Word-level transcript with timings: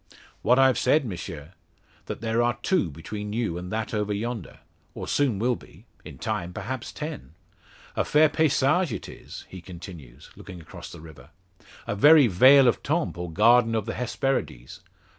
"What 0.41 0.57
I've 0.57 0.79
said, 0.79 1.05
M'sieu; 1.05 1.49
that 2.07 2.21
there 2.21 2.41
are 2.41 2.57
two 2.63 2.89
between 2.89 3.33
you 3.33 3.59
and 3.59 3.71
that 3.71 3.93
over 3.93 4.11
yonder, 4.13 4.61
or 4.95 5.07
soon 5.07 5.37
will 5.37 5.55
be 5.55 5.85
in 6.03 6.17
time 6.17 6.53
perhaps 6.53 6.91
ten. 6.91 7.35
A 7.95 8.03
fair 8.03 8.27
paysage 8.27 8.91
it 8.91 9.07
is!" 9.07 9.45
he 9.47 9.61
continues, 9.61 10.31
looking 10.35 10.59
across 10.59 10.91
the 10.91 11.01
river; 11.01 11.29
"a 11.85 11.95
very 11.95 12.25
vale 12.25 12.67
of 12.67 12.81
Tempe, 12.81 13.19
or 13.19 13.31
Garden 13.31 13.75
of 13.75 13.85
the 13.85 13.93
Hesperides. 13.93 14.79